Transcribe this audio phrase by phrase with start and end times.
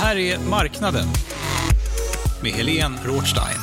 [0.00, 1.06] Här är Marknaden
[2.42, 3.58] med Helene Rothstein.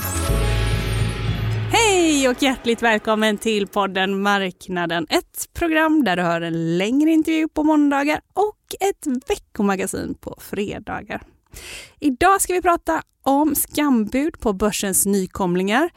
[1.72, 5.08] Hej och hjärtligt välkommen till podden Marknaden.
[5.10, 11.22] Ett program där du hör en längre intervju på måndagar och ett veckomagasin på fredagar.
[12.00, 15.90] Idag ska vi prata om skambud på börsens nykomlingar,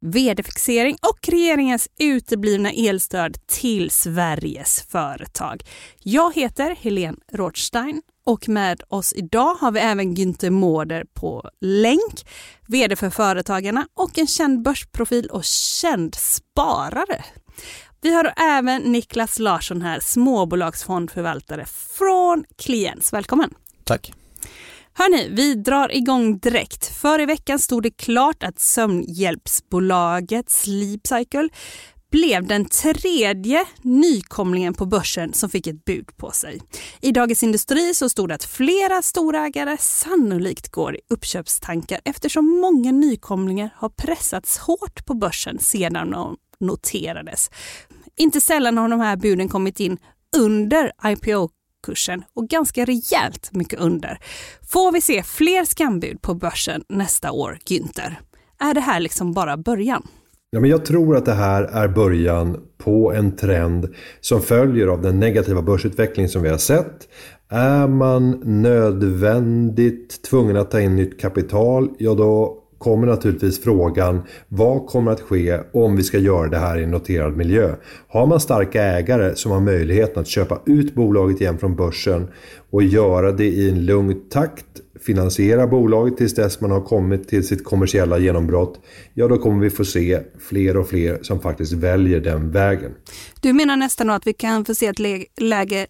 [0.00, 5.62] vd-fixering och regeringens uteblivna elstöd till Sveriges företag.
[5.98, 12.26] Jag heter Helene Rothstein och med oss idag har vi även Günther Mårder på länk,
[12.68, 17.24] VD för Företagarna och en känd börsprofil och känd sparare.
[18.00, 21.66] Vi har även Niklas Larsson här, småbolagsfondförvaltare
[21.98, 23.12] från Kliens.
[23.12, 23.54] Välkommen!
[23.84, 24.12] Tack!
[24.92, 26.86] Hörni, vi drar igång direkt.
[26.86, 31.48] För i veckan stod det klart att sömnhjälpsbolaget Sleep Cycle
[32.10, 36.60] blev den tredje nykomlingen på börsen som fick ett bud på sig.
[37.00, 42.92] I Dagens Industri så stod det att flera storägare sannolikt går i uppköpstankar eftersom många
[42.92, 47.50] nykomlingar har pressats hårt på börsen sedan de noterades.
[48.16, 49.98] Inte sällan har de här buden kommit in
[50.36, 51.50] under IPO
[51.86, 54.18] kursen och ganska rejält mycket under.
[54.72, 58.16] Får vi se fler skambud på börsen nästa år, Günther?
[58.58, 60.06] Är det här liksom bara början?
[60.52, 65.02] Ja, men jag tror att det här är början på en trend som följer av
[65.02, 67.08] den negativa börsutveckling som vi har sett.
[67.48, 74.86] Är man nödvändigt tvungen att ta in nytt kapital, ja då kommer naturligtvis frågan vad
[74.86, 77.74] kommer att ske om vi ska göra det här i en noterad miljö?
[78.08, 82.28] Har man starka ägare som har möjligheten att köpa ut bolaget igen från börsen
[82.70, 84.66] och göra det i en lugn takt,
[85.00, 88.80] finansiera bolaget tills dess man har kommit till sitt kommersiella genombrott,
[89.14, 92.94] ja då kommer vi få se fler och fler som faktiskt väljer den vägen.
[93.40, 94.98] Du menar nästan att vi kan få se ett
[95.40, 95.86] läge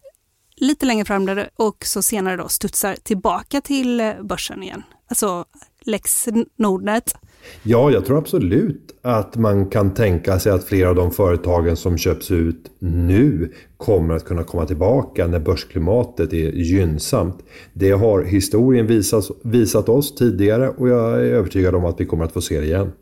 [0.57, 4.83] lite längre fram där det också senare då studsar tillbaka till eh, börsen igen?
[5.09, 5.45] Alltså
[5.81, 7.15] lex Nordnet?
[7.63, 11.99] Ja, jag tror absolut att man kan tänka sig att flera av de företagen som
[11.99, 17.39] köps ut nu kommer att kunna komma tillbaka när börsklimatet är gynnsamt.
[17.73, 22.25] Det har historien visat, visat oss tidigare och jag är övertygad om att vi kommer
[22.25, 22.93] att få se det igen.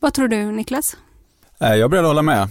[0.00, 0.96] Vad tror du Niklas?
[1.58, 2.42] Jag är beredd att hålla med.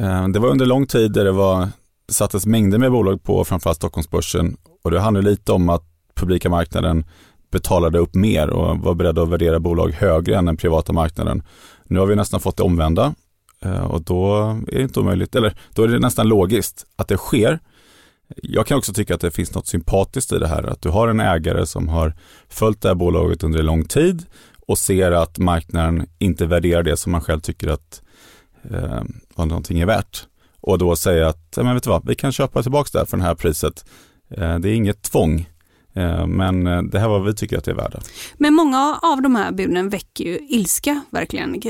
[0.00, 1.68] Eh, det var under lång tid där det var,
[2.08, 5.82] sattes mängder med bolag på framförallt Stockholmsbörsen och det handlar lite om att
[6.14, 7.04] publika marknaden
[7.56, 11.42] betalade upp mer och var beredda att värdera bolag högre än den privata marknaden.
[11.84, 13.14] Nu har vi nästan fått det omvända
[13.64, 14.34] eh, och då
[14.68, 17.60] är det inte omöjligt, eller då är det nästan logiskt att det sker.
[18.42, 21.08] Jag kan också tycka att det finns något sympatiskt i det här, att du har
[21.08, 22.14] en ägare som har
[22.48, 24.26] följt det här bolaget under lång tid
[24.66, 28.02] och ser att marknaden inte värderar det som man själv tycker att
[28.70, 29.02] eh,
[29.34, 30.26] vad någonting är värt.
[30.60, 33.16] Och då säga att, men vet du vad, vi kan köpa tillbaka det här för
[33.16, 33.84] det här priset.
[34.30, 35.46] Eh, det är inget tvång.
[35.96, 38.00] Eh, men eh, det här var vad vi tycker att det är värda.
[38.38, 41.60] Men många av de här buden väcker ju ilska verkligen.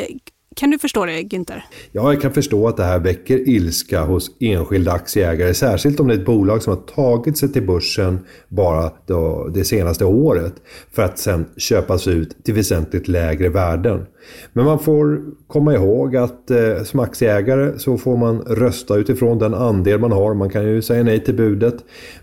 [0.57, 1.63] Kan du förstå det Günther?
[1.93, 5.55] Ja, jag kan förstå att det här väcker ilska hos enskilda aktieägare.
[5.55, 9.65] Särskilt om det är ett bolag som har tagit sig till börsen bara då, det
[9.65, 10.55] senaste året.
[10.93, 14.07] För att sen köpas ut till väsentligt lägre värden.
[14.53, 19.55] Men man får komma ihåg att eh, som aktieägare så får man rösta utifrån den
[19.55, 20.35] andel man har.
[20.35, 21.77] Man kan ju säga nej till budet.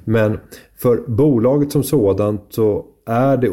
[0.03, 0.39] Men
[0.83, 3.49] för bolaget som sådant så är det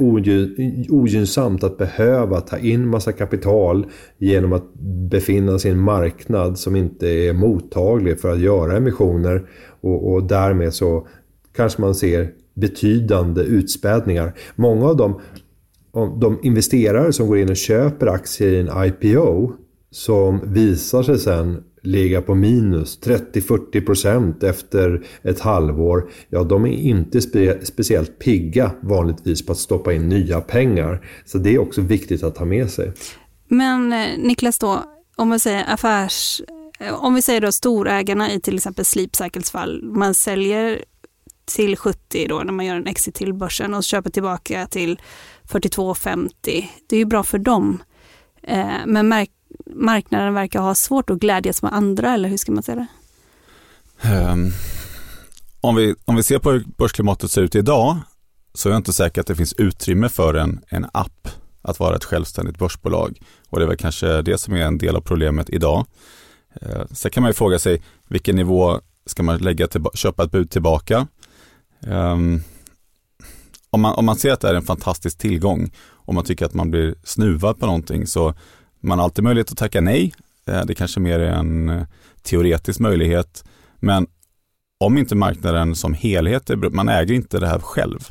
[0.90, 3.86] ogynnsamt att behöva ta in massa kapital
[4.18, 4.74] genom att
[5.10, 9.42] befinna sig i en marknad som inte är mottaglig för att göra emissioner
[9.80, 11.06] och, och därmed så
[11.56, 14.32] kanske man ser betydande utspädningar.
[14.56, 15.20] Många av de,
[16.20, 19.52] de investerare som går in och köper aktier i en IPO
[19.90, 26.72] som visar sig sen ligga på minus 30-40 procent efter ett halvår, ja de är
[26.72, 31.06] inte spe speciellt pigga vanligtvis på att stoppa in nya pengar.
[31.24, 32.92] Så det är också viktigt att ha med sig.
[33.48, 34.84] Men eh, Niklas då,
[35.16, 36.42] om man säger affärs...
[36.80, 40.84] Eh, om vi säger då storägarna i till exempel Sleep Cycles fall, man säljer
[41.44, 45.00] till 70 då när man gör en exit till börsen och köper tillbaka till
[45.48, 46.30] 42,50.
[46.86, 47.82] Det är ju bra för dem.
[48.42, 49.30] Eh, men märk
[49.66, 52.86] marknaden verkar ha svårt att glädjas med andra, eller hur ska man säga det?
[54.08, 54.52] Um,
[55.60, 57.96] om, vi, om vi ser på hur börsklimatet ser ut idag
[58.54, 61.28] så är jag inte säker att det finns utrymme för en, en app
[61.62, 63.20] att vara ett självständigt börsbolag.
[63.48, 65.86] Och det är väl kanske det som är en del av problemet idag.
[66.60, 70.30] Eh, sen kan man ju fråga sig vilken nivå ska man lägga till, köpa ett
[70.30, 71.06] bud tillbaka?
[71.86, 72.42] Um,
[73.70, 76.54] om, man, om man ser att det är en fantastisk tillgång och man tycker att
[76.54, 78.34] man blir snuvad på någonting så
[78.80, 80.14] man har alltid möjlighet att tacka nej.
[80.46, 81.82] Eh, det kanske mer är en eh,
[82.22, 83.44] teoretisk möjlighet.
[83.76, 84.06] Men
[84.80, 88.08] om inte marknaden som helhet, man äger inte det här själv.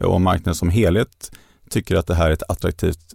[0.00, 1.32] Och om marknaden som helhet
[1.70, 3.14] tycker att det här är ett attraktivt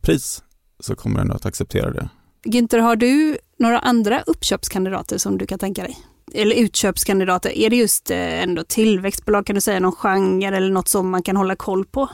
[0.00, 0.42] pris
[0.80, 2.08] så kommer den att acceptera det.
[2.44, 5.98] Günther, har du några andra uppköpskandidater som du kan tänka dig?
[6.34, 11.10] Eller utköpskandidater, är det just ändå tillväxtbolag, kan du säga någon genre eller något som
[11.10, 12.08] man kan hålla koll på?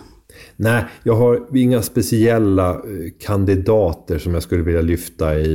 [0.57, 2.81] Nej, jag har inga speciella eh,
[3.21, 5.47] kandidater som jag skulle vilja lyfta i,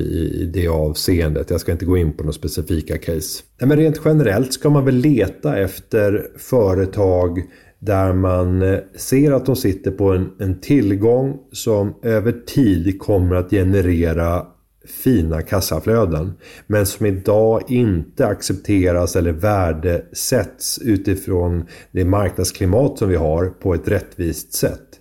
[0.42, 1.50] i det avseendet.
[1.50, 3.44] Jag ska inte gå in på några specifika case.
[3.60, 7.44] Nej, men rent generellt ska man väl leta efter företag
[7.80, 13.36] där man eh, ser att de sitter på en, en tillgång som över tid kommer
[13.36, 14.46] att generera
[14.88, 16.34] fina kassaflöden.
[16.68, 23.88] Men som idag inte accepteras eller värdesätts utifrån det marknadsklimat som vi har på ett
[23.88, 25.00] rättvist sätt.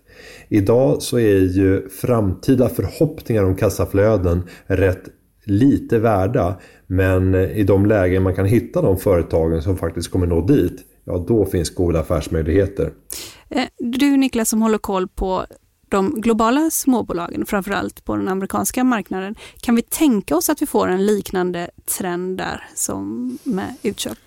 [0.49, 5.03] Idag så är ju framtida förhoppningar om kassaflöden rätt
[5.45, 6.61] lite värda.
[6.87, 11.25] Men i de lägen man kan hitta de företagen som faktiskt kommer nå dit, ja
[11.29, 12.93] då finns goda affärsmöjligheter.
[13.49, 15.47] Eh, du Niklas som håller koll på
[15.93, 19.35] de globala småbolagen, framförallt på den amerikanska marknaden.
[19.61, 24.19] Kan vi tänka oss att vi får en liknande trend där som med utköp?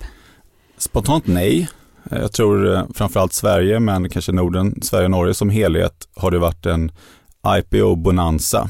[0.78, 1.70] Spontant nej.
[2.10, 6.40] Jag tror eh, framförallt Sverige, men kanske Norden, Sverige och Norge som helhet har det
[6.40, 6.92] varit en
[7.48, 8.70] IPO-bonanza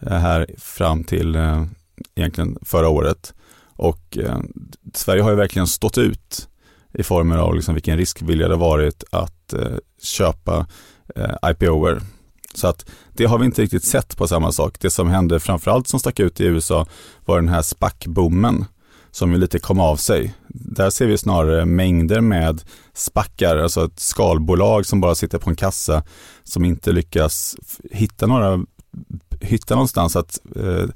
[0.00, 1.64] eh, här fram till eh,
[2.14, 3.34] egentligen förra året.
[3.76, 4.18] Och
[4.94, 6.48] Sverige har ju verkligen stått ut
[6.92, 9.54] i formen av liksom vilken riskvilja det varit att
[10.02, 10.66] köpa
[11.50, 12.02] IPOer.
[12.54, 14.76] Så att det har vi inte riktigt sett på samma sak.
[14.80, 16.86] Det som hände framförallt som stack ut i USA
[17.24, 18.64] var den här SPAC-boomen
[19.10, 20.34] som ju lite kom av sig.
[20.48, 22.62] Där ser vi snarare mängder med
[22.94, 26.02] spackar, alltså ett skalbolag som bara sitter på en kassa
[26.44, 27.56] som inte lyckas
[27.90, 28.64] hitta, några,
[29.40, 30.86] hitta någonstans att eh,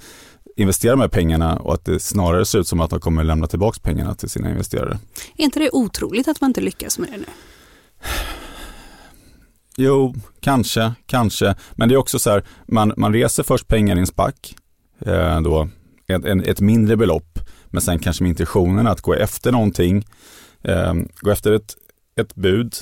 [0.56, 3.80] investera med pengarna och att det snarare ser ut som att de kommer lämna tillbaka
[3.82, 4.98] pengarna till sina investerare.
[5.36, 7.26] Är inte det otroligt att man inte lyckas med det nu?
[9.80, 11.54] Jo, kanske, kanske.
[11.72, 14.34] Men det är också så här, man, man reser först pengar i en SPAC,
[15.00, 15.68] eh, då,
[16.06, 20.04] ett, en, ett mindre belopp, men sen kanske med intentionen att gå efter någonting,
[20.62, 21.76] eh, gå efter ett,
[22.16, 22.74] ett bud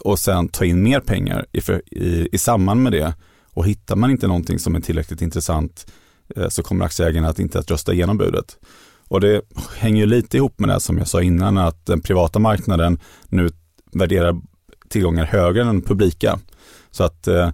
[0.00, 1.60] och sen ta in mer pengar i,
[1.90, 3.14] i, i samband med det.
[3.44, 5.92] Och hittar man inte någonting som är tillräckligt intressant
[6.36, 8.58] eh, så kommer aktieägarna att inte att rösta igenom budet.
[9.08, 9.42] Och det
[9.76, 12.98] hänger ju lite ihop med det som jag sa innan, att den privata marknaden
[13.28, 13.50] nu
[13.92, 14.40] värderar
[14.94, 16.38] tillgångar högre än den publika.
[16.90, 17.50] Så att eh,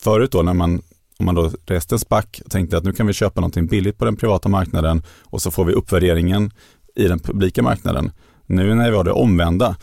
[0.00, 0.82] förut då när man,
[1.18, 3.98] om man då reste en SPAC och tänkte att nu kan vi köpa någonting billigt
[3.98, 6.50] på den privata marknaden och så får vi uppvärderingen
[6.96, 8.10] i den publika marknaden.
[8.46, 9.76] Nu när vi har det omvända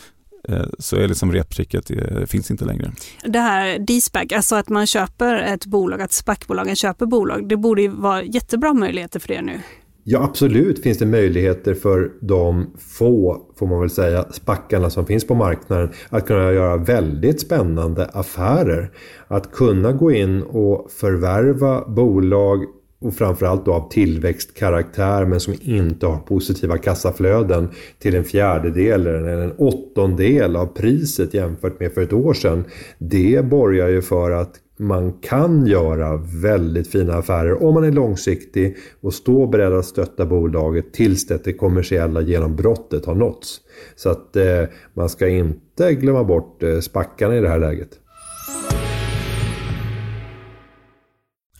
[0.49, 2.91] eh, så är liksom reptricket, det eh, finns inte längre.
[3.23, 7.81] Det här D-SPAC, alltså att man köper ett bolag, att SPAC-bolagen köper bolag, det borde
[7.81, 9.61] ju vara jättebra möjligheter för det nu.
[10.05, 15.27] Ja, absolut finns det möjligheter för de få, får man väl säga, spackarna som finns
[15.27, 18.91] på marknaden att kunna göra väldigt spännande affärer.
[19.27, 22.65] Att kunna gå in och förvärva bolag
[23.01, 27.69] och framförallt då av tillväxtkaraktär men som inte har positiva kassaflöden
[27.99, 32.63] till en fjärdedel eller en åttondel av priset jämfört med för ett år sedan.
[32.97, 38.77] Det borgar ju för att man kan göra väldigt fina affärer om man är långsiktig
[39.01, 43.61] och står beredd att stötta bolaget tills det kommersiella genombrottet har nåtts.
[43.95, 44.63] Så att eh,
[44.93, 47.89] man ska inte glömma bort eh, spackarna i det här läget.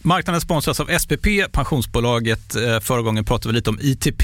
[0.06, 2.56] Marknaden sponsras av SPP, pensionsbolaget.
[2.56, 4.24] Eh, förra gången pratade vi lite om ITP.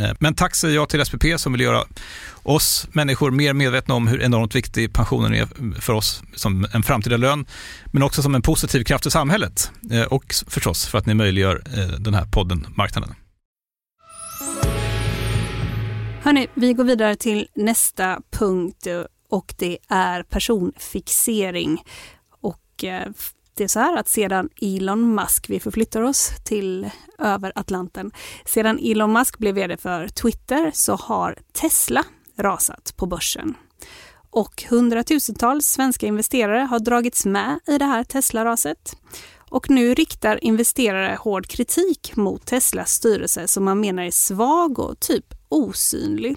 [0.00, 1.84] Eh, men tack säger jag till SPP som vill göra
[2.42, 7.16] oss människor mer medvetna om hur enormt viktig pensionen är för oss som en framtida
[7.16, 7.46] lön,
[7.92, 11.62] men också som en positiv kraft i samhället eh, och förstås för att ni möjliggör
[11.76, 13.14] eh, den här podden Marknaden.
[16.22, 18.86] Hörni, vi går vidare till nästa punkt
[19.30, 21.82] och det är personfixering.
[22.40, 22.84] Och
[23.58, 28.10] det är så här att sedan Elon Musk, vi förflyttar oss till över Atlanten,
[28.44, 32.04] sedan Elon Musk blev vd för Twitter så har Tesla
[32.36, 33.54] rasat på börsen.
[34.30, 38.96] Och hundratusentals svenska investerare har dragits med i det här Tesla-raset.
[39.50, 45.00] Och nu riktar investerare hård kritik mot Teslas styrelse som man menar är svag och
[45.00, 46.36] typ osynlig.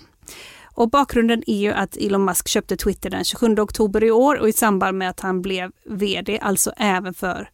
[0.73, 4.49] Och bakgrunden är ju att Elon Musk köpte Twitter den 27 oktober i år och
[4.49, 7.49] i samband med att han blev vd, alltså även för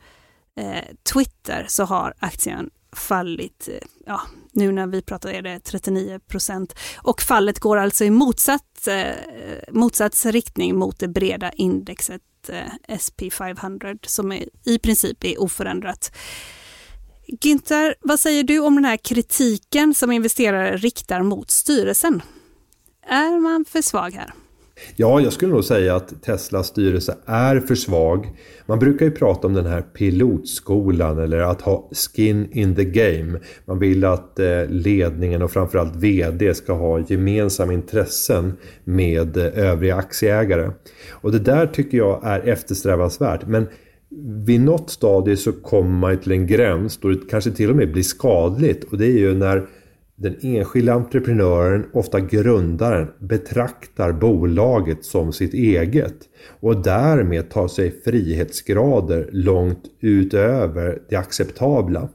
[0.55, 0.83] eh,
[1.13, 4.21] Twitter, så har aktien fallit, eh, ja,
[4.51, 6.75] nu när vi pratar är det 39 procent.
[6.97, 9.15] Och fallet går alltså i motsatt, eh,
[9.71, 16.11] motsats riktning mot det breda indexet eh, SP500 som är, i princip är oförändrat.
[17.41, 22.21] Günther, vad säger du om den här kritiken som investerare riktar mot styrelsen?
[23.09, 24.33] Är man för svag här?
[24.95, 28.29] Ja, jag skulle nog säga att Teslas styrelse är för svag.
[28.65, 33.39] Man brukar ju prata om den här pilotskolan eller att ha skin in the game.
[33.65, 39.95] Man vill att eh, ledningen och framförallt VD ska ha gemensamma intressen med eh, övriga
[39.95, 40.71] aktieägare.
[41.09, 43.47] Och det där tycker jag är eftersträvansvärt.
[43.47, 43.67] Men
[44.45, 47.91] vid något stadie så kommer man till en gräns då det kanske till och med
[47.91, 48.83] blir skadligt.
[48.83, 49.67] Och det är ju när
[50.17, 56.15] den enskilda entreprenören, ofta grundaren, betraktar bolaget som sitt eget
[56.59, 62.09] och därmed tar sig frihetsgrader långt utöver det acceptabla.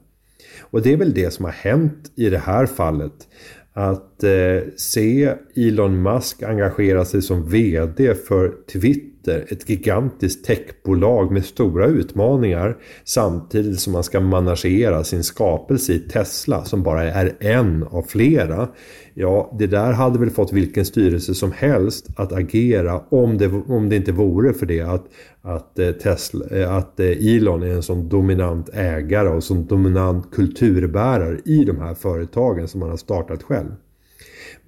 [0.61, 3.29] Och det är väl det som har hänt i det här fallet.
[3.73, 11.33] Att eh, se Elon Musk engagera sig som VD för Twitter Twitter, ett gigantiskt techbolag
[11.33, 17.33] med stora utmaningar samtidigt som man ska managera sin skapelse i Tesla som bara är
[17.41, 18.69] en av flera.
[19.14, 23.88] Ja, det där hade väl fått vilken styrelse som helst att agera om det, om
[23.88, 25.05] det inte vore för det att,
[25.43, 30.31] att, eh, Tesla, eh, att eh, Elon är en sån dominant ägare och sån dominant
[30.33, 33.71] kulturbärare i de här företagen som han har startat själv.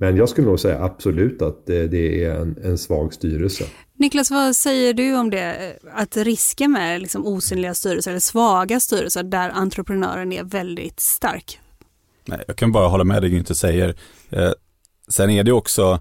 [0.04, 3.64] Men jag skulle nog säga absolut att det är en, en svag styrelse.
[3.98, 5.76] Niklas, vad säger du om det?
[5.92, 11.60] Att risken med liksom osynliga styrelser eller svaga styrelser där entreprenören är väldigt stark?
[12.24, 13.96] Nej, jag kan bara hålla med dig Günther säger.
[14.30, 14.50] Eh,
[15.08, 16.00] sen är det också,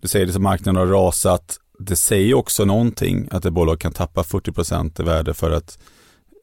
[0.00, 3.92] du säger det som marknaden har rasat, det säger också någonting att ett bolag kan
[3.92, 5.78] tappa 40 i värde för att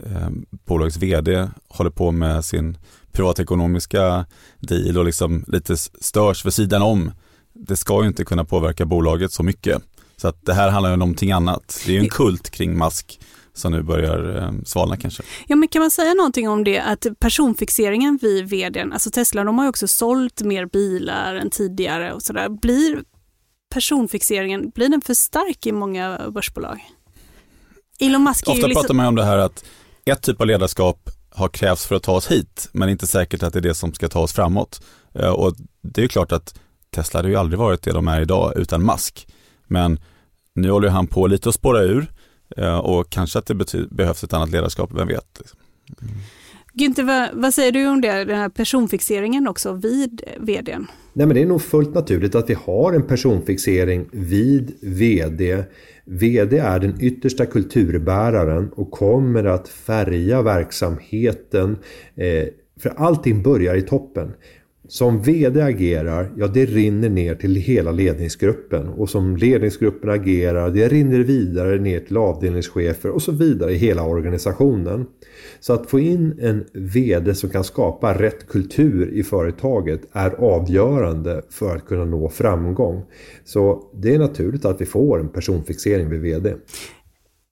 [0.06, 0.30] eh,
[0.66, 2.78] bolagets vd håller på med sin
[3.18, 4.26] privatekonomiska
[4.60, 7.12] deal och liksom lite störs för sidan om.
[7.54, 9.84] Det ska ju inte kunna påverka bolaget så mycket.
[10.18, 11.82] Så att det här handlar ju om någonting annat.
[11.86, 13.20] Det är ju en kult kring mask
[13.54, 15.24] som nu börjar eh, svalna kanske.
[15.48, 19.58] Ja, men kan man säga någonting om det att personfixeringen vid vdn, alltså Tesla, de
[19.58, 22.50] har ju också sålt mer bilar än tidigare och sådär.
[22.50, 23.04] Blir
[23.74, 26.86] personfixeringen, blir den för stark i många börsbolag?
[28.00, 28.82] Elon Musk Ofta ju liksom...
[28.82, 29.66] pratar man om det här att
[30.06, 33.54] ett typ av ledarskap har krävts för att ta oss hit, men inte säkert att
[33.54, 34.82] det är det som ska ta oss framåt.
[35.14, 38.22] Eh, och det är ju klart att Tesla hade ju aldrig varit det de är
[38.22, 39.28] idag utan Musk.
[39.68, 40.00] Men
[40.54, 42.12] nu håller han på lite att spåra ur
[42.58, 43.56] eh, och kanske att det
[43.90, 45.42] behövs ett annat ledarskap, vem vet.
[46.02, 46.14] Mm.
[46.74, 50.88] Günther, vad, vad, säger du om det, den här personfixeringen också vid vdn?
[51.14, 55.64] Nej, men det är nog fullt naturligt att vi har en personfixering vid vd.
[56.08, 61.78] VD är den yttersta kulturbäraren och kommer att färga verksamheten.
[62.16, 62.48] Eh,
[62.80, 64.34] för allting börjar i toppen.
[64.90, 70.88] Som VD agerar, ja det rinner ner till hela ledningsgruppen och som ledningsgruppen agerar, det
[70.88, 75.06] rinner vidare ner till avdelningschefer och så vidare i hela organisationen.
[75.60, 81.42] Så att få in en VD som kan skapa rätt kultur i företaget är avgörande
[81.50, 83.04] för att kunna nå framgång.
[83.46, 86.54] Så det är naturligt att vi får en personfixering vid VD.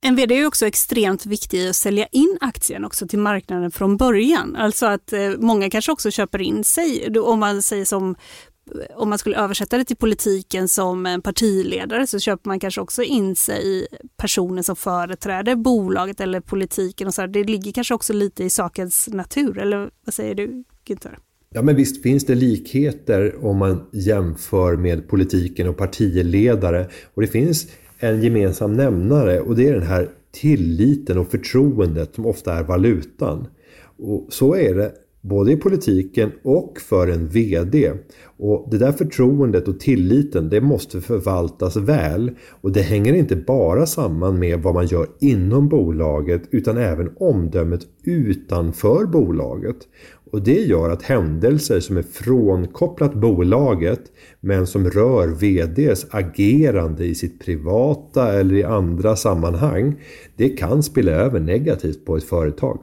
[0.05, 4.55] En vd är också extremt viktig att sälja in aktien också till marknaden från början.
[4.55, 7.19] Alltså att eh, många kanske också köper in sig.
[7.19, 12.07] Om man säger som eh, om man skulle översätta det till politiken som en partiledare
[12.07, 17.07] så köper man kanske också in sig i personer som företräder bolaget eller politiken.
[17.07, 17.27] och så.
[17.27, 21.17] Det ligger kanske också lite i sakens natur, eller vad säger du Günther?
[21.49, 26.89] Ja men visst finns det likheter om man jämför med politiken och partiledare.
[27.13, 27.67] Och det finns
[27.99, 33.47] en gemensam nämnare och det är den här tilliten och förtroendet som ofta är valutan.
[33.97, 34.91] Och så är det
[35.29, 37.91] både i politiken och för en VD.
[38.37, 42.31] Och det där förtroendet och tilliten det måste förvaltas väl.
[42.61, 47.81] Och det hänger inte bara samman med vad man gör inom bolaget utan även omdömet
[48.03, 49.77] utanför bolaget.
[50.31, 54.01] Och det gör att händelser som är frånkopplat bolaget
[54.39, 59.95] men som rör VDs agerande i sitt privata eller i andra sammanhang
[60.35, 62.79] det kan spela över negativt på ett företag.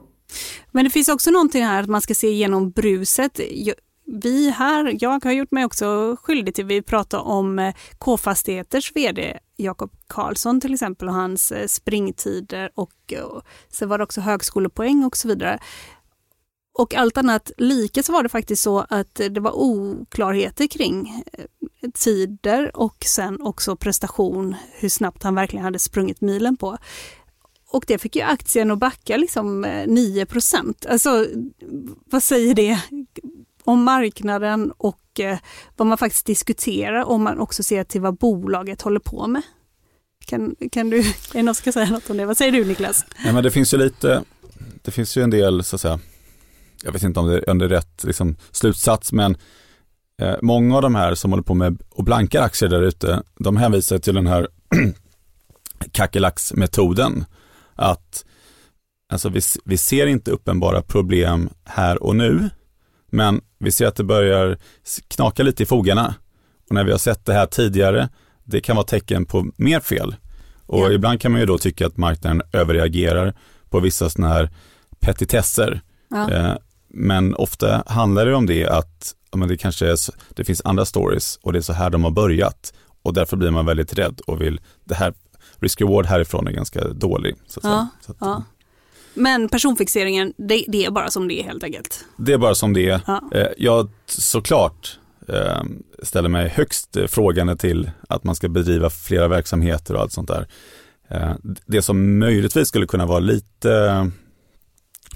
[0.71, 3.39] Men det finns också någonting här att man ska se igenom bruset.
[4.05, 9.39] Vi här, jag har gjort mig också skyldig till, vi pratar om eh, K-fastigheters vd
[9.57, 15.03] Jakob Karlsson till exempel och hans eh, springtider och, och sen var det också högskolepoäng
[15.03, 15.59] och så vidare.
[16.79, 21.23] Och allt annat lika så var det faktiskt så att det var oklarheter kring
[21.93, 26.77] tider och sen också prestation, hur snabbt han verkligen hade sprungit milen på.
[27.73, 30.85] Och det fick ju aktien att backa liksom eh, 9 procent.
[30.89, 31.27] Alltså
[32.05, 32.79] vad säger det
[33.63, 35.37] om marknaden och eh,
[35.77, 39.41] vad man faktiskt diskuterar om man också ser till vad bolaget håller på med?
[40.25, 42.25] Kan, kan du, är det någon som ska säga något om det?
[42.25, 43.05] Vad säger du Niklas?
[43.23, 44.23] Nej, men det finns ju lite,
[44.81, 45.99] det finns ju en del så att säga,
[46.83, 49.37] jag vet inte om det, är rätt liksom, slutsats, men
[50.21, 53.57] eh, många av de här som håller på med och blankar aktier där ute, de
[53.57, 54.47] hänvisar till den här
[55.91, 57.25] kackerlacksmetoden
[57.75, 58.25] att
[59.09, 62.49] alltså vi, vi ser inte uppenbara problem här och nu,
[63.11, 64.57] men vi ser att det börjar
[65.07, 66.15] knaka lite i fogarna.
[66.69, 68.09] Och när vi har sett det här tidigare,
[68.43, 70.15] det kan vara tecken på mer fel.
[70.65, 70.91] Och ja.
[70.91, 73.33] ibland kan man ju då tycka att marknaden överreagerar
[73.69, 74.49] på vissa sådana här
[74.99, 75.81] petitesser.
[76.09, 76.31] Ja.
[76.31, 76.55] Eh,
[76.87, 79.97] men ofta handlar det om det att men det kanske är,
[80.29, 82.73] det finns andra stories och det är så här de har börjat.
[83.03, 85.13] Och därför blir man väldigt rädd och vill, det här
[85.63, 87.35] risk-reward härifrån är ganska dålig.
[87.47, 88.43] Så att ja, så att, ja.
[89.13, 92.05] Men personfixeringen, det, det, är bara som det är helt enkelt?
[92.17, 93.01] Det är bara som det är.
[93.07, 93.23] Ja.
[93.33, 95.63] Eh, jag såklart eh,
[96.03, 100.47] ställer mig högst frågande till att man ska bedriva flera verksamheter och allt sånt där.
[101.09, 101.31] Eh,
[101.65, 104.11] det som möjligtvis skulle kunna vara lite,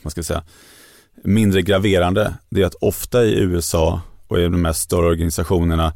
[0.03, 0.43] vad ska jag säga,
[1.23, 5.93] mindre graverande, det är att ofta i USA och i de mest större organisationerna,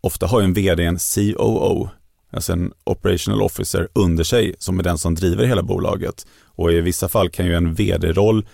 [0.00, 1.88] ofta har en vd en COO,
[2.34, 6.26] alltså en operational officer under sig som är den som driver hela bolaget.
[6.44, 8.46] Och i vissa fall kan ju en vd-roll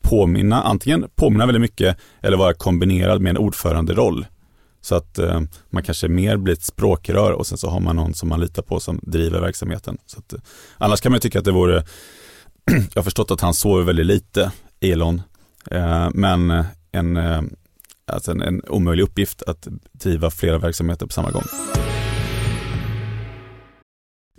[0.00, 4.26] påminna, antingen påminna väldigt mycket eller vara kombinerad med en ordföranderoll.
[4.80, 8.14] Så att eh, man kanske mer blir ett språkrör och sen så har man någon
[8.14, 9.98] som man litar på som driver verksamheten.
[10.06, 10.38] Så att, eh,
[10.78, 11.74] annars kan man tycka att det vore,
[12.64, 15.22] jag har förstått att han sover väldigt lite, Elon,
[15.70, 17.42] eh, men eh, en, eh,
[18.12, 21.44] alltså en, en omöjlig uppgift att driva flera verksamheter på samma gång.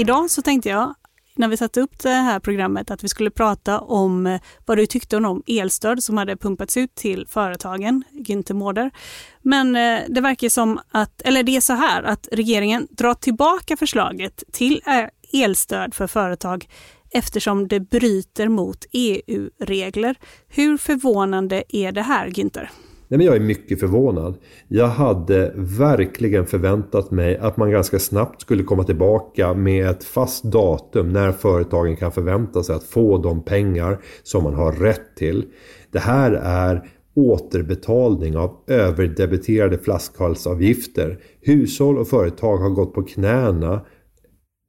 [0.00, 0.94] Idag så tänkte jag
[1.36, 4.86] när vi satte upp det här programmet att vi skulle prata om eh, vad du
[4.86, 8.90] tyckte om elstöd som hade pumpats ut till företagen, Günther Mårder.
[9.42, 13.76] Men eh, det verkar som att, eller det är så här att regeringen drar tillbaka
[13.76, 16.68] förslaget till eh, elstöd för företag
[17.10, 20.16] eftersom det bryter mot EU-regler.
[20.48, 22.68] Hur förvånande är det här, Günther?
[23.10, 24.38] Nej, men jag är mycket förvånad.
[24.68, 30.44] Jag hade verkligen förväntat mig att man ganska snabbt skulle komma tillbaka med ett fast
[30.44, 35.44] datum när företagen kan förvänta sig att få de pengar som man har rätt till.
[35.90, 41.18] Det här är återbetalning av överdebiterade flaskhalsavgifter.
[41.40, 43.80] Hushåll och företag har gått på knäna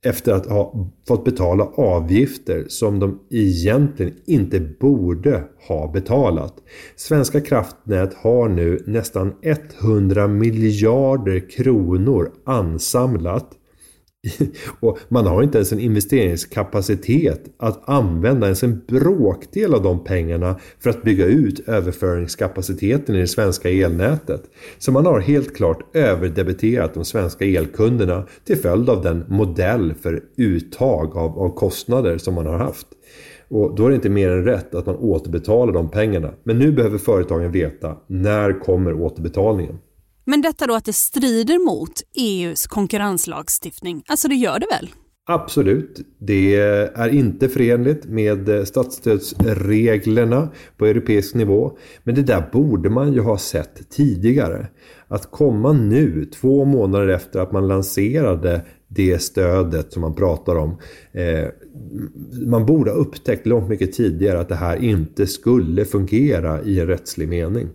[0.06, 6.54] efter att ha fått betala avgifter som de egentligen inte borde ha betalat.
[6.96, 9.34] Svenska kraftnät har nu nästan
[9.82, 13.58] 100 miljarder kronor ansamlat
[14.80, 20.60] och man har inte ens en investeringskapacitet att använda ens en bråkdel av de pengarna
[20.80, 24.44] för att bygga ut överföringskapaciteten i det svenska elnätet.
[24.78, 30.24] Så man har helt klart överdebiterat de svenska elkunderna till följd av den modell för
[30.38, 32.88] uttag av, av kostnader som man har haft.
[33.48, 36.34] Och då är det inte mer än rätt att man återbetalar de pengarna.
[36.44, 39.78] Men nu behöver företagen veta när kommer återbetalningen?
[40.26, 44.90] Men detta då att det strider mot EUs konkurrenslagstiftning, alltså det gör det väl?
[45.26, 46.00] Absolut.
[46.24, 46.56] Det
[46.96, 51.78] är inte förenligt med eh, statsstödsreglerna på europeisk nivå.
[52.04, 54.68] Men det där borde man ju ha sett tidigare.
[55.08, 60.78] Att komma nu, två månader efter att man lanserade det stödet som man pratar om.
[61.12, 61.48] Eh,
[62.48, 66.88] man borde ha upptäckt långt mycket tidigare att det här inte skulle fungera i en
[66.88, 67.70] rättslig mening.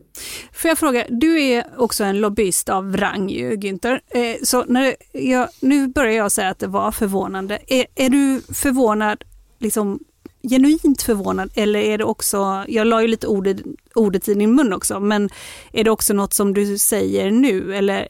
[0.53, 4.01] Får jag fråga, du är också en lobbyist av rang ju, Günther.
[4.09, 7.59] Eh, så när jag, nu börjar jag säga att det var förvånande.
[7.67, 9.25] Är, är du förvånad,
[9.59, 9.99] liksom
[10.43, 13.57] genuint förvånad eller är det också, jag la ju lite ordet,
[13.95, 15.31] ordet i din mun också, men
[15.73, 18.09] är det också något som du säger nu eller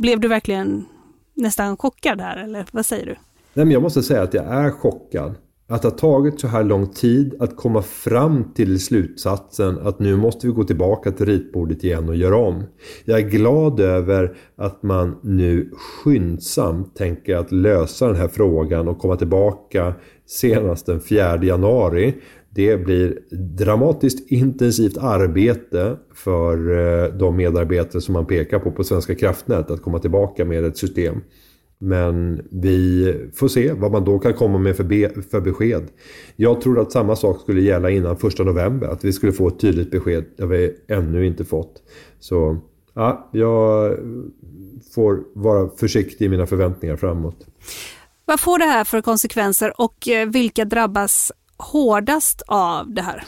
[0.00, 0.86] blev du verkligen
[1.34, 3.16] nästan chockad här, eller vad säger du?
[3.54, 5.34] Nej, men jag måste säga att jag är chockad.
[5.70, 10.16] Att det har tagit så här lång tid att komma fram till slutsatsen att nu
[10.16, 12.62] måste vi gå tillbaka till ritbordet igen och göra om.
[13.04, 18.98] Jag är glad över att man nu skyndsamt tänker att lösa den här frågan och
[18.98, 19.94] komma tillbaka
[20.26, 22.14] senast den 4 januari.
[22.50, 29.14] Det blir dramatiskt intensivt arbete för eh, de medarbetare som man pekar på på Svenska
[29.14, 31.20] kraftnät att komma tillbaka med ett system.
[31.78, 35.86] Men vi får se vad man då kan komma med för, be för besked.
[36.36, 38.86] Jag tror att samma sak skulle gälla innan första november.
[38.86, 40.24] Att vi skulle få ett tydligt besked.
[40.36, 41.82] Det har vi ännu inte fått.
[42.20, 42.58] Så
[42.94, 43.96] ja, jag
[44.94, 47.46] får vara försiktig i mina förväntningar framåt.
[48.24, 53.24] Vad får det här för konsekvenser och eh, vilka drabbas hårdast av det här?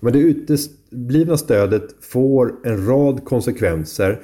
[0.00, 4.20] Men det uteblivna stödet får en rad konsekvenser.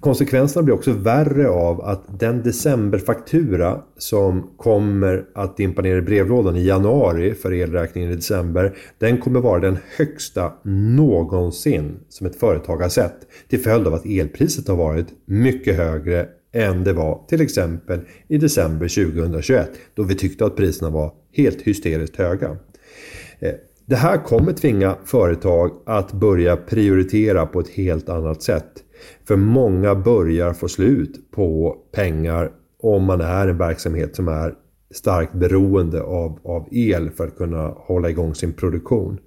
[0.00, 6.56] Konsekvenserna blir också värre av att den decemberfaktura som kommer att dimpa ner i brevlådan
[6.56, 8.76] i januari för elräkningen i december.
[8.98, 10.52] Den kommer vara den högsta
[10.96, 13.16] någonsin som ett företag har sett.
[13.48, 18.38] Till följd av att elpriset har varit mycket högre än det var till exempel i
[18.38, 22.56] december 2021 då vi tyckte att priserna var helt hysteriskt höga.
[23.38, 23.54] Eh,
[23.86, 28.82] det här kommer tvinga företag att börja prioritera på ett helt annat sätt.
[29.28, 34.54] För många börjar få slut på pengar om man är en verksamhet som är
[34.90, 39.18] starkt beroende av, av el för att kunna hålla igång sin produktion.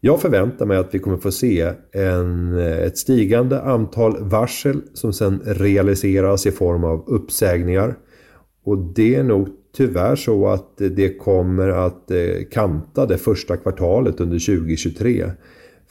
[0.00, 5.40] Jag förväntar mig att vi kommer få se en, ett stigande antal varsel som sen
[5.44, 7.94] realiseras i form av uppsägningar.
[8.64, 12.18] Och det är nog tyvärr så att det kommer att eh,
[12.52, 15.24] kanta det första kvartalet under 2023.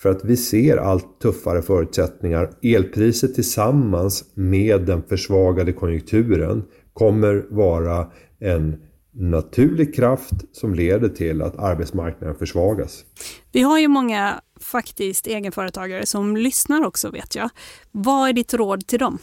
[0.02, 2.50] För att vi ser allt tuffare förutsättningar.
[2.62, 8.08] Elpriset tillsammans med den försvagade konjunkturen kommer vara
[8.40, 8.76] en
[9.12, 13.06] naturlig kraft som leder till att arbetsmarknaden försvagas.
[13.52, 17.50] Vi har ju många faktiskt egenföretagare som lyssnar också vet jag.
[17.92, 19.18] Vad är ditt råd till dem?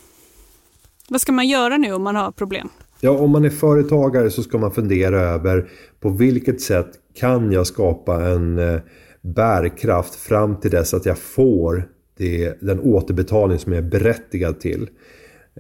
[1.09, 2.69] Vad ska man göra nu om man har problem?
[3.01, 5.69] Ja, om man är företagare så ska man fundera över
[6.01, 8.81] på vilket sätt kan jag skapa en eh,
[9.35, 14.89] bärkraft fram till dess att jag får det, den återbetalning som jag är berättigad till.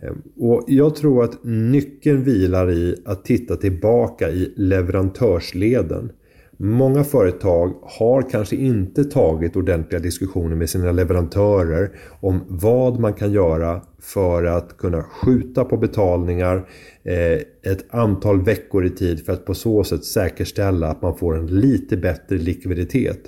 [0.02, 6.12] Ehm, och jag tror att nyckeln vilar i att titta tillbaka i leverantörsleden.
[6.58, 11.90] Många företag har kanske inte tagit ordentliga diskussioner med sina leverantörer
[12.20, 16.68] om vad man kan göra för att kunna skjuta på betalningar
[17.04, 21.38] eh, ett antal veckor i tid för att på så sätt säkerställa att man får
[21.38, 23.20] en lite bättre likviditet.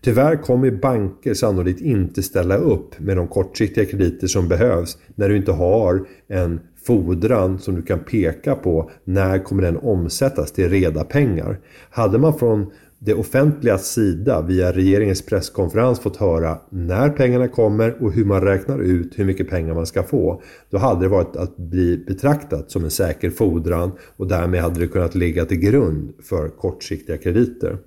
[0.00, 5.36] Tyvärr kommer banker sannolikt inte ställa upp med de kortsiktiga krediter som behövs när du
[5.36, 11.04] inte har en fordran som du kan peka på när kommer den omsättas till reda
[11.04, 11.58] pengar.
[11.90, 18.12] Hade man från det offentliga sida via regeringens presskonferens fått höra när pengarna kommer och
[18.12, 20.42] hur man räknar ut hur mycket pengar man ska få.
[20.70, 24.86] Då hade det varit att bli betraktat som en säker fordran och därmed hade det
[24.86, 27.78] kunnat ligga till grund för kortsiktiga krediter.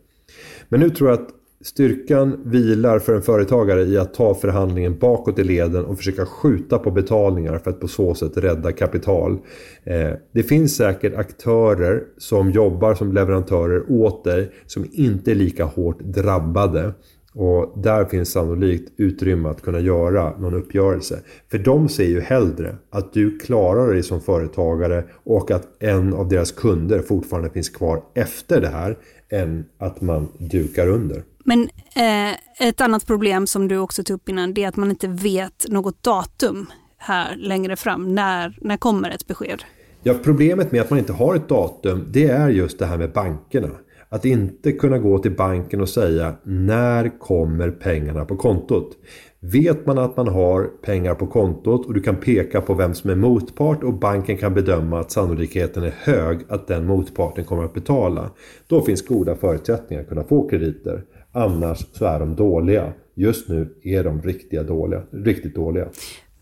[0.69, 1.29] Men nu tror jag att
[1.61, 6.79] Styrkan vilar för en företagare i att ta förhandlingen bakåt i leden och försöka skjuta
[6.79, 9.37] på betalningar för att på så sätt rädda kapital.
[9.83, 15.65] Eh, det finns säkert aktörer som jobbar som leverantörer åt dig som inte är lika
[15.65, 16.93] hårt drabbade.
[17.39, 21.19] Och där finns sannolikt utrymme att kunna göra någon uppgörelse.
[21.51, 26.29] För de ser ju hellre att du klarar dig som företagare och att en av
[26.29, 28.97] deras kunder fortfarande finns kvar efter det här
[29.29, 31.23] än att man dukar under.
[31.43, 34.89] Men eh, ett annat problem som du också tog upp innan, det är att man
[34.89, 38.15] inte vet något datum här längre fram.
[38.15, 39.63] När, när kommer ett besked?
[40.03, 43.11] Ja, problemet med att man inte har ett datum, det är just det här med
[43.11, 43.69] bankerna.
[44.09, 48.97] Att inte kunna gå till banken och säga när kommer pengarna på kontot?
[49.39, 53.09] Vet man att man har pengar på kontot och du kan peka på vem som
[53.09, 57.73] är motpart och banken kan bedöma att sannolikheten är hög att den motparten kommer att
[57.73, 58.31] betala.
[58.67, 61.03] Då finns goda förutsättningar att kunna få krediter.
[61.31, 62.93] Annars så är de dåliga.
[63.15, 65.87] Just nu är de riktiga dåliga, riktigt dåliga.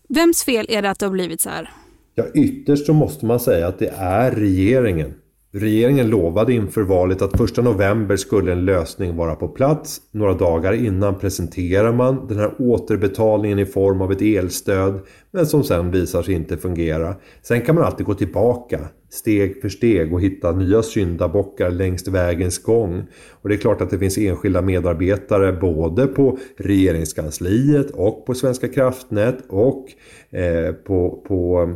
[0.08, 1.70] Vems fel är det att det har blivit så här?
[2.14, 5.14] Ja, ytterst så måste man säga att det är regeringen.
[5.58, 10.00] Regeringen lovade inför valet att 1 november skulle en lösning vara på plats.
[10.10, 15.64] Några dagar innan presenterar man den här återbetalningen i form av ett elstöd men som
[15.64, 17.14] sen visar sig inte fungera.
[17.42, 22.62] Sen kan man alltid gå tillbaka steg för steg och hitta nya syndabockar längs vägens
[22.62, 23.06] gång.
[23.30, 28.68] Och det är klart att det finns enskilda medarbetare både på regeringskansliet och på Svenska
[28.68, 29.86] kraftnät och
[30.30, 31.70] eh, på, på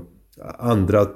[0.59, 1.07] andra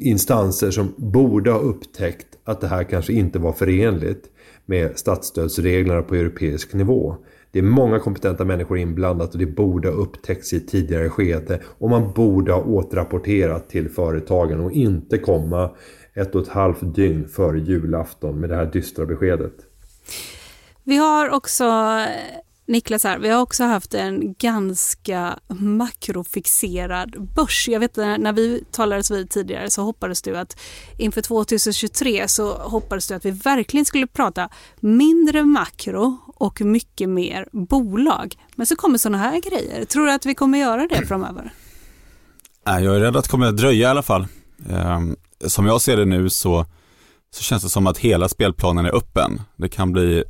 [0.00, 4.24] instanser som borde ha upptäckt att det här kanske inte var förenligt
[4.66, 7.16] med statsstödsreglerna på europeisk nivå.
[7.50, 11.60] Det är många kompetenta människor inblandat och det borde ha upptäckts i ett tidigare skede
[11.64, 15.70] och man borde ha återrapporterat till företagen och inte komma
[16.14, 19.54] ett och ett halvt dygn före julafton med det här dystra beskedet.
[20.84, 21.64] Vi har också
[22.66, 27.68] Niklas här, vi har också haft en ganska makrofixerad börs.
[27.68, 30.60] Jag vet när vi talades vid tidigare så hoppades du att
[30.98, 34.48] inför 2023 så hoppades du att vi verkligen skulle prata
[34.80, 38.34] mindre makro och mycket mer bolag.
[38.54, 39.84] Men så kommer sådana här grejer.
[39.84, 41.52] Tror du att vi kommer göra det framöver?
[42.64, 44.26] Jag är rädd att det kommer att dröja i alla fall.
[44.70, 46.66] Ehm, som jag ser det nu så,
[47.34, 49.42] så känns det som att hela spelplanen är öppen.
[49.56, 50.24] Det kan bli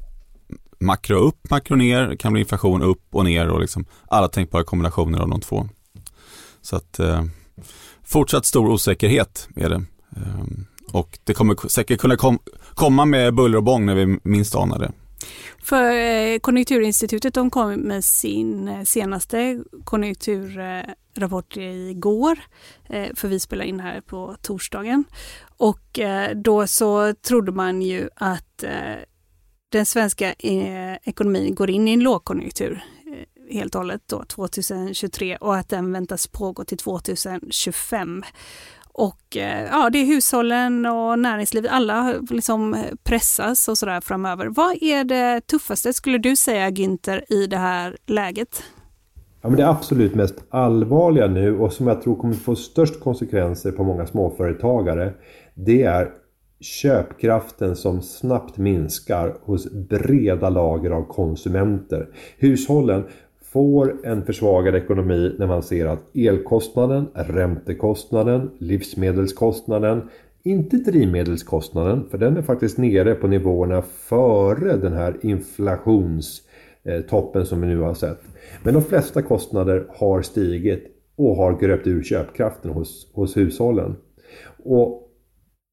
[0.84, 4.64] makro upp, makro ner, det kan bli inflation upp och ner och liksom alla tänkbara
[4.64, 5.68] kombinationer av de två.
[6.62, 7.24] Så att eh,
[8.04, 9.82] fortsatt stor osäkerhet är det.
[10.16, 10.44] Eh,
[10.92, 12.38] och det kommer säkert kunna kom,
[12.74, 14.92] komma med buller och bång när vi minst anar det.
[15.62, 22.38] För eh, Konjunkturinstitutet de kom med sin eh, senaste konjunkturrapport eh, igår,
[22.88, 25.04] eh, för vi spelar in här på torsdagen.
[25.56, 28.64] Och eh, då så trodde man ju att
[29.78, 35.36] den svenska eh, ekonomin går in i en lågkonjunktur eh, helt och hållet då 2023
[35.36, 38.22] och att den väntas pågå till 2025.
[38.92, 44.46] Och eh, ja, det är hushållen och näringslivet, alla liksom eh, pressas och sådär framöver.
[44.46, 48.62] Vad är det tuffaste skulle du säga Günther i det här läget?
[49.42, 53.72] Ja, men det absolut mest allvarliga nu och som jag tror kommer få störst konsekvenser
[53.72, 55.12] på många småföretagare
[55.54, 56.10] det är
[56.64, 62.08] köpkraften som snabbt minskar hos breda lager av konsumenter.
[62.38, 63.04] Hushållen
[63.42, 70.02] får en försvagad ekonomi när man ser att elkostnaden, räntekostnaden, livsmedelskostnaden,
[70.42, 77.66] inte drivmedelskostnaden, för den är faktiskt nere på nivåerna före den här inflationstoppen som vi
[77.66, 78.20] nu har sett.
[78.62, 80.84] Men de flesta kostnader har stigit
[81.16, 83.96] och har gröpt ur köpkraften hos, hos hushållen.
[84.64, 85.03] Och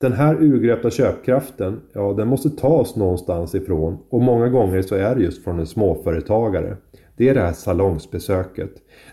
[0.02, 5.16] den här urgröpta köpkraften, ja den måste tas någonstans ifrån och många gånger så är
[5.16, 6.78] det just från en småföretagare.
[7.18, 8.72] Det är det här salongsbesöket.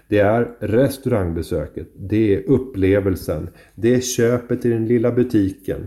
[0.09, 1.89] Det är restaurangbesöket.
[1.97, 3.49] Det är upplevelsen.
[3.75, 5.87] Det är köpet i den lilla butiken.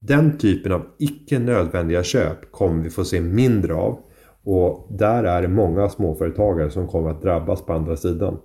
[0.00, 3.98] Den typen av icke nödvändiga köp kommer vi få se mindre av.
[4.44, 8.38] Och där är det många småföretagare som kommer att drabbas på andra sidan.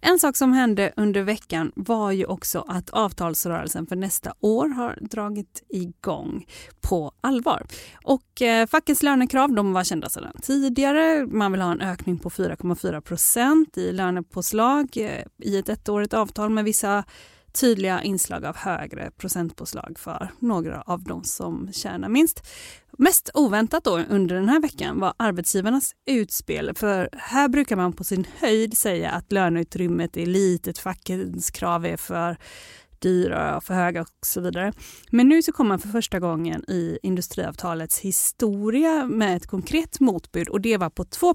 [0.00, 4.98] En sak som hände under veckan var ju också att avtalsrörelsen för nästa år har
[5.00, 6.46] dragit igång
[6.80, 7.62] på allvar.
[8.04, 11.26] Och eh, fackets lönekrav de var kända sedan tidigare.
[11.26, 16.50] Man vill ha en ökning på 4,4 procent i lönepåslag eh, i ett ettårigt avtal
[16.50, 17.04] med vissa
[17.60, 22.46] tydliga inslag av högre procentpåslag för några av de som tjänar minst.
[22.98, 26.74] Mest oväntat då under den här veckan var arbetsgivarnas utspel.
[26.74, 31.96] För här brukar man på sin höjd säga att löneutrymmet är litet, fackens krav är
[31.96, 32.36] för
[32.98, 34.72] dyra och för höga och så vidare.
[35.10, 40.48] Men nu så kommer man för första gången i industriavtalets historia med ett konkret motbud
[40.48, 41.34] och det var på 2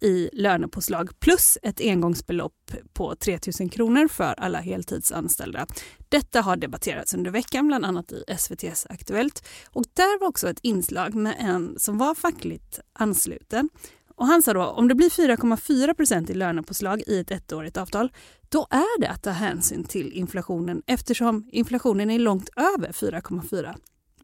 [0.00, 5.66] i lönepåslag plus ett engångsbelopp på 3 000 kronor för alla heltidsanställda.
[6.08, 9.46] Detta har debatterats under veckan, bland annat i SVTs Aktuellt.
[9.70, 13.68] Och där var också ett inslag med en som var fackligt ansluten.
[14.16, 18.12] Och han sa då om det blir 4,4 procent i lönepåslag i ett ettårigt avtal,
[18.48, 23.74] då är det att ta hänsyn till inflationen eftersom inflationen är långt över 4,4.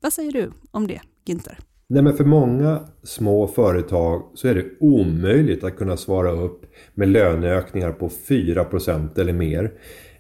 [0.00, 1.71] Vad säger du om det, Günther?
[1.92, 6.62] Nej, men för många små företag så är det omöjligt att kunna svara upp
[6.94, 9.72] med löneökningar på 4% eller mer.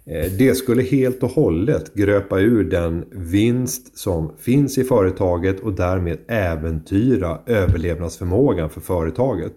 [0.04, 5.72] Eh, det skulle helt och hållet gröpa ur den vinst som finns i företaget och
[5.72, 9.52] därmed äventyra överlevnadsförmågan för företaget.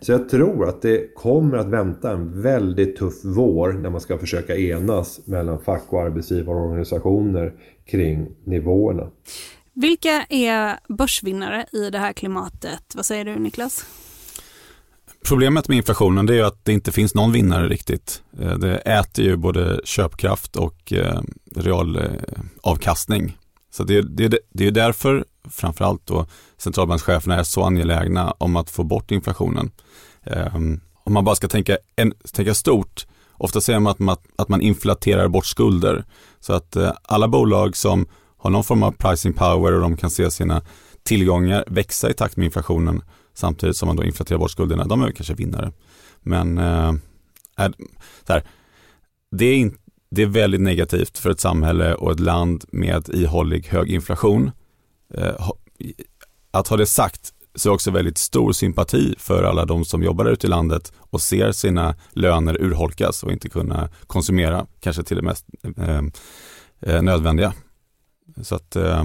[0.00, 4.18] Så jag tror att det kommer att vänta en väldigt tuff vår när man ska
[4.18, 7.52] försöka enas mellan fack och arbetsgivarorganisationer
[7.86, 9.10] kring nivåerna.
[9.80, 12.82] Vilka är börsvinnare i det här klimatet?
[12.94, 13.86] Vad säger du Niklas?
[15.28, 18.22] Problemet med inflationen det är att det inte finns någon vinnare riktigt.
[18.40, 21.20] Eh, det äter ju både köpkraft och eh,
[21.56, 23.24] realavkastning.
[23.24, 23.32] Eh,
[23.70, 28.84] så det, det, det är därför framförallt då centralbankscheferna är så angelägna om att få
[28.84, 29.70] bort inflationen.
[30.24, 34.48] Ehm, om man bara ska tänka, en, tänka stort, ofta säger man att, man att
[34.48, 36.04] man inflaterar bort skulder.
[36.40, 38.06] Så att alla bolag som
[38.38, 40.62] har någon form av pricing power och de kan se sina
[41.02, 43.02] tillgångar växa i takt med inflationen
[43.34, 45.72] samtidigt som man då inflaterar bort skulderna, de är kanske vinnare.
[46.20, 46.92] Men eh,
[47.56, 47.72] är,
[48.28, 48.44] här,
[49.30, 49.78] det, är in,
[50.10, 54.50] det är väldigt negativt för ett samhälle och ett land med ihållig hög inflation.
[55.14, 55.50] Eh,
[56.50, 60.24] att ha det sagt så är också väldigt stor sympati för alla de som jobbar
[60.24, 65.22] ute i landet och ser sina löner urholkas och inte kunna konsumera kanske till det
[65.22, 65.46] mest
[65.76, 66.02] eh,
[66.80, 67.52] eh nödvändiga.
[68.42, 69.04] Så att eh,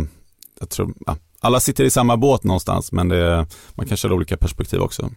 [0.60, 4.38] jag tror, ja, alla sitter i samma båt någonstans men det, man kanske har olika
[4.38, 5.10] perspektiv också.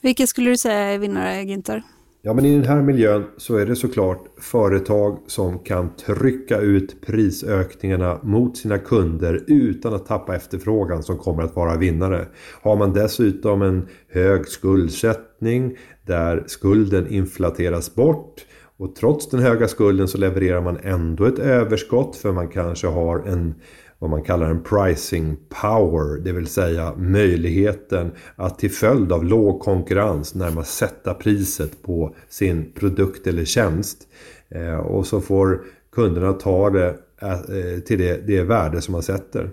[0.00, 1.82] Vilka skulle du säga är vinnare, Günther?
[2.22, 7.00] Ja, men i den här miljön så är det såklart företag som kan trycka ut
[7.06, 12.26] prisökningarna mot sina kunder utan att tappa efterfrågan som kommer att vara vinnare.
[12.62, 18.34] Har man dessutom en hög skuldsättning där skulden inflateras bort
[18.80, 23.18] och trots den höga skulden så levererar man ändå ett överskott för man kanske har
[23.18, 23.54] en
[23.98, 29.60] vad man kallar en pricing power, det vill säga möjligheten att till följd av låg
[29.60, 33.98] konkurrens närmast sätta priset på sin produkt eller tjänst.
[34.48, 35.60] Eh, och så får
[35.92, 36.88] kunderna ta det
[37.22, 39.50] eh, till det, det värde som man sätter.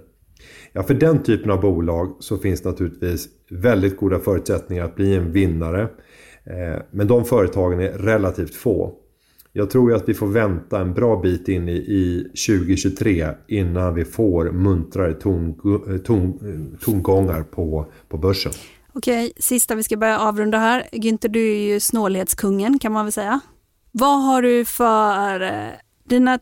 [0.71, 5.31] Ja, för den typen av bolag så finns naturligtvis väldigt goda förutsättningar att bli en
[5.31, 5.81] vinnare.
[6.43, 8.93] Eh, men de företagen är relativt få.
[9.57, 14.05] Jag tror att vi får vänta en bra bit in i, i 2023 innan vi
[14.05, 15.53] får muntrare ton,
[16.05, 18.51] ton, tongångar på, på börsen.
[18.93, 20.89] Okej, sista vi ska börja avrunda här.
[20.91, 23.39] Günther, du är ju snålhetskungen kan man väl säga.
[23.91, 25.69] Vad har du för eh,
[26.03, 26.39] dina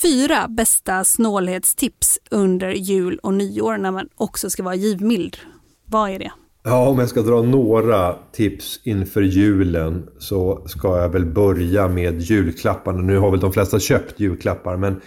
[0.00, 5.36] fyra bästa snålhetstips under jul och nyår när man också ska vara givmild.
[5.84, 6.32] Vad är det?
[6.68, 12.20] Ja, om jag ska dra några tips inför julen så ska jag väl börja med
[12.20, 13.02] julklapparna.
[13.02, 15.00] Nu har väl de flesta köpt julklappar men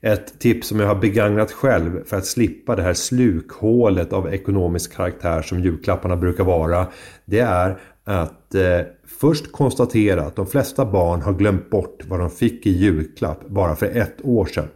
[0.00, 4.96] ett tips som jag har begagnat själv för att slippa det här slukhålet av ekonomisk
[4.96, 6.86] karaktär som julklapparna brukar vara.
[7.24, 8.80] Det är att eh,
[9.20, 13.76] först konstatera att de flesta barn har glömt bort vad de fick i julklapp bara
[13.76, 14.68] för ett år sedan.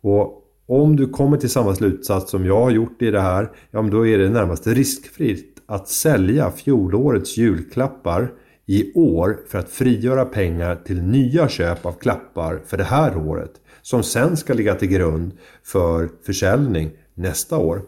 [0.00, 3.82] Och om du kommer till samma slutsats som jag har gjort i det här, ja
[3.82, 8.32] men då är det närmast riskfritt att sälja fjolårets julklappar
[8.66, 13.52] i år för att frigöra pengar till nya köp av klappar för det här året
[13.82, 15.32] som sen ska ligga till grund
[15.64, 17.82] för försäljning nästa år.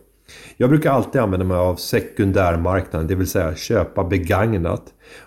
[0.56, 4.82] Jag brukar alltid använda mig av sekundärmarknaden, det vill säga köpa begagnat.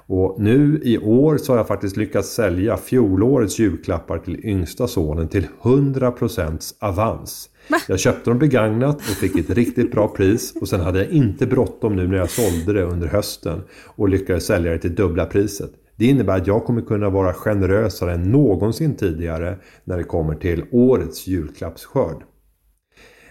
[0.08, 5.28] Och nu i år så har jag faktiskt lyckats sälja fjolårets julklappar till yngsta sonen
[5.28, 7.50] till 100% avans.
[7.88, 11.48] Jag köpte dem begagnat och fick ett riktigt bra pris och sen hade jag inte
[11.48, 15.72] bråttom nu när jag sålde det under hösten och lyckades sälja det till dubbla priset.
[15.96, 20.66] Det innebär att jag kommer kunna vara generösare än någonsin tidigare när det kommer till
[20.72, 22.24] årets julklappsskörd.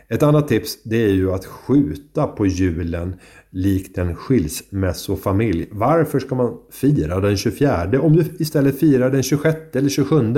[0.08, 3.16] Ett annat tips det är ju att skjuta på julen
[3.50, 5.68] likt en skilsmässofamilj.
[5.70, 10.34] Varför ska man fira den 24 om du istället firar den 26 eller 27?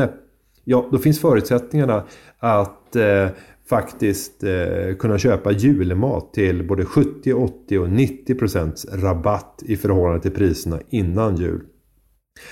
[0.65, 2.05] Ja, då finns förutsättningarna
[2.39, 3.29] att eh,
[3.69, 10.23] faktiskt eh, kunna köpa julmat till både 70, 80 och 90 procents rabatt i förhållande
[10.23, 11.61] till priserna innan jul.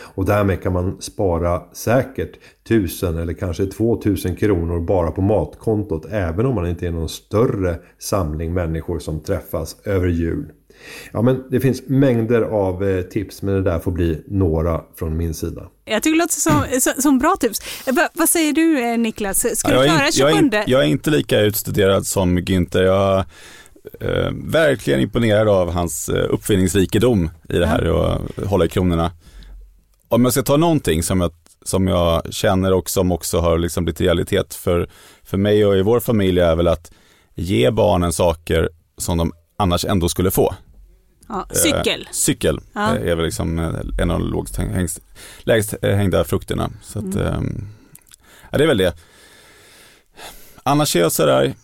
[0.01, 2.33] Och därmed kan man spara säkert
[2.65, 7.79] 1000 eller kanske 2000 kronor bara på matkontot även om man inte är någon större
[7.99, 10.53] samling människor som träffas över jul.
[11.13, 15.17] Ja men det finns mängder av eh, tips men det där får bli några från
[15.17, 15.69] min sida.
[15.85, 17.61] Jag tycker det låter som, som bra tips.
[17.87, 20.33] Va, vad säger du eh, Niklas, ska du klara 27?
[20.33, 22.83] Jag är, jag är inte lika utstuderad som Günther.
[22.83, 23.25] Jag
[24.01, 29.11] är eh, verkligen imponerad av hans eh, uppfinningsrikedom i det här och hålla i kronorna
[30.09, 31.33] om jag ska ta någonting som jag,
[31.63, 34.89] som jag känner och som också har liksom blivit realitet för,
[35.25, 36.91] för mig och i vår familj är väl att
[37.35, 40.55] ge barnen saker som de annars ändå skulle få.
[41.29, 42.01] Ja, cykel.
[42.01, 42.97] Eh, cykel ja.
[42.97, 45.01] är väl liksom eh, en av de lägst,
[45.41, 46.71] lägst hängda frukterna.
[46.83, 47.69] Så att, mm.
[48.51, 48.97] eh, det är väl det.
[50.63, 51.55] Annars är jag sådär,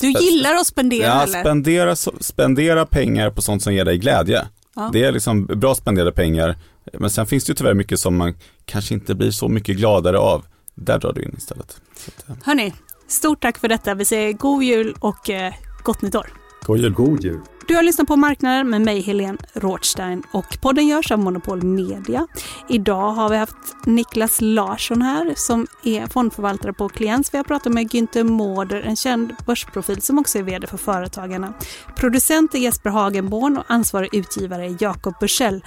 [0.00, 1.40] du gillar att spendera ja, eller?
[1.40, 4.46] Spendera, spendera pengar på sånt som ger dig glädje.
[4.74, 4.90] Ja.
[4.92, 6.56] Det är liksom bra spenderade pengar.
[6.92, 10.18] Men sen finns det ju tyvärr mycket som man kanske inte blir så mycket gladare
[10.18, 10.44] av.
[10.74, 11.80] Där drar du in istället.
[12.26, 12.74] Att, Hörni,
[13.08, 13.94] stort tack för detta.
[13.94, 16.26] Vi säger god jul och eh, gott nytt år.
[16.66, 16.92] God jul.
[16.92, 17.40] God jul.
[17.70, 22.26] Du har lyssnat på Marknaden med mig Helene Rothstein och podden görs av Monopol Media.
[22.68, 23.56] Idag har vi haft
[23.86, 27.34] Niklas Larsson här som är fondförvaltare på Kliens.
[27.34, 31.54] Vi har pratat med Günther Mårder, en känd börsprofil som också är VD för Företagarna.
[31.96, 35.64] Producent är Jesper Hagenborn och ansvarig utgivare är Jakob Bursell.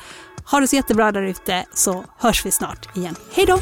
[0.51, 3.15] Ha det så jättebra där ute så hörs vi snart igen.
[3.31, 3.59] Hej då!